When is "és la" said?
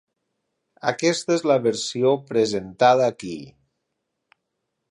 1.35-1.57